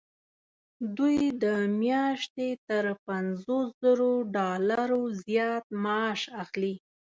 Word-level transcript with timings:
دوی 0.97 1.19
د 1.43 1.45
میاشتې 1.81 2.49
تر 2.67 2.83
پنځوس 3.07 3.67
زرو 3.83 4.11
ډالرو 4.35 5.01
زیات 5.25 5.65
معاش 5.83 6.21
اخلي. 6.43 6.75